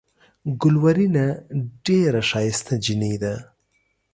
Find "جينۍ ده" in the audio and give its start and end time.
2.83-3.33